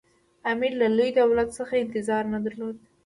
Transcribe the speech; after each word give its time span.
امیر 0.51 0.73
له 0.81 0.87
لوی 0.97 1.09
دولت 1.21 1.49
څخه 1.57 1.73
انتظار 1.83 2.23
نه 2.33 2.39
درلود. 2.45 2.77